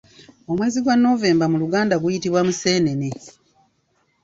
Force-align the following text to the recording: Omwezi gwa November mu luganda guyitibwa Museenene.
Omwezi 0.51 0.79
gwa 0.83 0.95
November 1.05 1.47
mu 1.51 1.57
luganda 1.63 1.95
guyitibwa 2.01 2.41
Museenene. 2.47 3.09